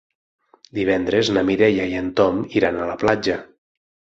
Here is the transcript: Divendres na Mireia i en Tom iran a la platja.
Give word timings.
Divendres 0.77 1.29
na 1.35 1.45
Mireia 1.51 1.87
i 1.91 1.95
en 2.01 2.09
Tom 2.21 2.43
iran 2.63 2.81
a 2.87 2.91
la 2.93 2.99
platja. 3.05 3.37